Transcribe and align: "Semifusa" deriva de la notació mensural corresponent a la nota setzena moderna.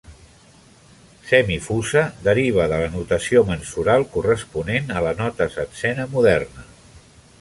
"Semifusa" 1.31 2.01
deriva 2.27 2.65
de 2.71 2.79
la 2.85 2.89
notació 2.95 3.43
mensural 3.53 4.07
corresponent 4.17 4.91
a 4.97 5.05
la 5.09 5.13
nota 5.21 5.49
setzena 5.59 6.09
moderna. 6.17 6.67